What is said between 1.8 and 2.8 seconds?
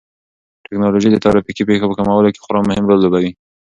په کمولو کې خورا